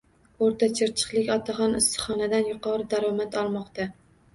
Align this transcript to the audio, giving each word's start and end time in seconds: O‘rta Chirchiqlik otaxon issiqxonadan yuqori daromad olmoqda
O‘rta 0.47 0.69
Chirchiqlik 0.79 1.29
otaxon 1.37 1.77
issiqxonadan 1.85 2.51
yuqori 2.51 2.93
daromad 2.99 3.43
olmoqda 3.49 3.93